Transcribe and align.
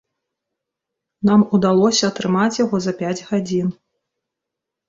Нам 1.29 1.43
удалося 1.59 2.03
атрымаць 2.13 2.59
яго 2.65 2.75
за 2.87 2.97
пяць 3.03 3.15
гадзін. 3.29 3.67